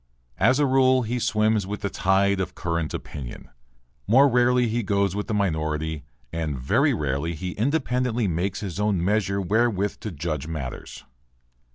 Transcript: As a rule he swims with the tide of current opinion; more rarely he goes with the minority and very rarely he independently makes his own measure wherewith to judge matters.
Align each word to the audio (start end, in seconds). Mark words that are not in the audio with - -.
As 0.39 0.57
a 0.57 0.65
rule 0.65 1.03
he 1.03 1.19
swims 1.19 1.67
with 1.67 1.81
the 1.81 1.89
tide 1.91 2.39
of 2.39 2.55
current 2.55 2.91
opinion; 2.91 3.49
more 4.07 4.27
rarely 4.27 4.67
he 4.67 4.81
goes 4.81 5.15
with 5.15 5.27
the 5.27 5.33
minority 5.35 6.03
and 6.33 6.57
very 6.57 6.91
rarely 6.91 7.35
he 7.35 7.51
independently 7.51 8.27
makes 8.27 8.61
his 8.61 8.79
own 8.79 9.05
measure 9.05 9.39
wherewith 9.39 9.99
to 9.99 10.09
judge 10.09 10.47
matters. 10.47 11.03